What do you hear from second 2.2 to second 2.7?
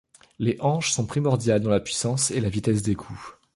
et la